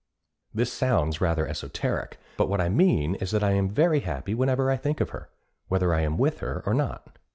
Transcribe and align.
This 0.51 0.73
sounds 0.73 1.21
rather 1.21 1.45
esoteric, 1.47 2.17
but 2.35 2.49
what 2.49 2.59
I 2.59 2.69
mean 2.69 3.13
is 3.13 3.29
that 3.29 3.43
I 3.43 3.51
am 3.51 3.69
very 3.69 3.99
happy 3.99 4.33
whenever 4.33 4.71
I 4.71 4.75
think 4.75 4.99
of 4.99 5.11
her, 5.11 5.29
whether 5.67 5.93
I 5.93 6.01
am 6.01 6.17
with 6.17 6.39
her 6.39 6.63
or 6.65 6.73
not. 6.73 7.19